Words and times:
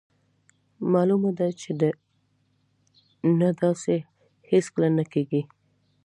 مالومه 0.91 1.31
ده 1.37 1.47
چې 1.61 1.69
نه 3.39 3.49
داسې 3.61 3.95
هیڅکله 4.51 4.89
نه 4.97 5.03
کیږي. 5.13 5.41